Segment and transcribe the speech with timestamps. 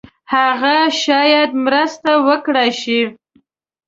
[0.33, 2.99] هغه شاید مرسته وکړای شي.